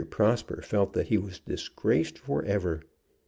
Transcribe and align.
Prosper 0.09 0.63
felt 0.63 0.93
that 0.93 1.09
he 1.09 1.19
was 1.19 1.39
disgraced 1.39 2.17
forever. 2.17 2.81